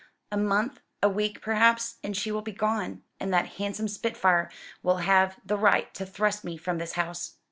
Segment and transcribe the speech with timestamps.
[0.31, 4.49] A month a week, perhaps and she will be gone: and that handsome spitfire
[4.81, 7.35] will have the right to thrust me from this house.